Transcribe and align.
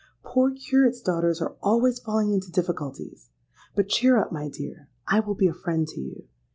Poor 0.23 0.49
curates' 0.49 0.99
daughters 0.99 1.43
are 1.43 1.55
always 1.61 1.99
falling 1.99 2.31
into 2.31 2.49
difficulties. 2.51 3.29
But 3.75 3.87
cheer 3.89 4.17
up, 4.17 4.31
my 4.31 4.49
dear: 4.49 4.89
I 5.07 5.19
will 5.19 5.35
be 5.35 5.45
a 5.45 5.53
friend 5.53 5.87
to 5.89 5.99
you. 6.01 6.23